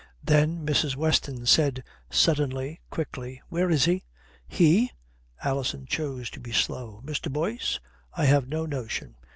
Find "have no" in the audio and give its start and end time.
8.25-8.65